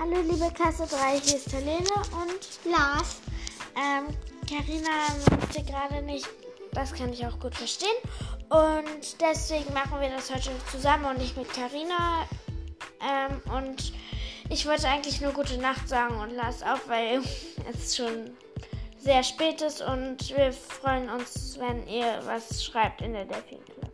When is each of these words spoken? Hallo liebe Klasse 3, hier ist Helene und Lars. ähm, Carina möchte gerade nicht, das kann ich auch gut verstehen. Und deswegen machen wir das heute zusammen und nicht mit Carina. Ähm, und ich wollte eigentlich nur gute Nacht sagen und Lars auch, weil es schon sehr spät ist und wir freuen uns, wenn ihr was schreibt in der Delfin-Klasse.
Hallo 0.00 0.16
liebe 0.22 0.50
Klasse 0.54 0.86
3, 0.86 1.20
hier 1.20 1.36
ist 1.36 1.52
Helene 1.52 1.84
und 1.84 2.72
Lars. 2.72 3.20
ähm, 3.76 4.06
Carina 4.48 4.88
möchte 5.38 5.62
gerade 5.62 6.00
nicht, 6.00 6.26
das 6.72 6.94
kann 6.94 7.12
ich 7.12 7.26
auch 7.26 7.38
gut 7.38 7.54
verstehen. 7.54 7.98
Und 8.48 9.20
deswegen 9.20 9.74
machen 9.74 10.00
wir 10.00 10.08
das 10.08 10.34
heute 10.34 10.52
zusammen 10.72 11.04
und 11.04 11.18
nicht 11.18 11.36
mit 11.36 11.52
Carina. 11.52 12.26
Ähm, 13.02 13.42
und 13.54 13.92
ich 14.48 14.66
wollte 14.66 14.88
eigentlich 14.88 15.20
nur 15.20 15.32
gute 15.32 15.58
Nacht 15.58 15.86
sagen 15.86 16.18
und 16.18 16.30
Lars 16.30 16.62
auch, 16.62 16.80
weil 16.88 17.20
es 17.70 17.94
schon 17.94 18.30
sehr 18.98 19.22
spät 19.22 19.60
ist 19.60 19.82
und 19.82 20.34
wir 20.34 20.54
freuen 20.54 21.10
uns, 21.10 21.58
wenn 21.58 21.86
ihr 21.86 22.22
was 22.24 22.64
schreibt 22.64 23.02
in 23.02 23.12
der 23.12 23.26
Delfin-Klasse. 23.26 23.89